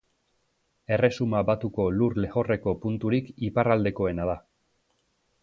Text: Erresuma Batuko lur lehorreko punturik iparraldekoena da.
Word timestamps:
Erresuma 0.95 1.41
Batuko 1.49 1.85
lur 1.99 2.17
lehorreko 2.23 2.75
punturik 2.87 3.31
iparraldekoena 3.51 4.27
da. 4.33 4.39